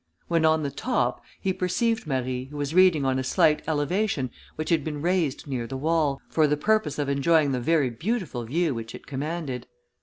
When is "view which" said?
8.45-8.95